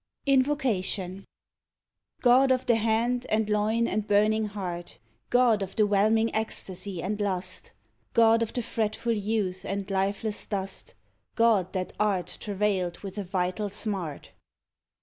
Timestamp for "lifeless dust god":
9.91-11.71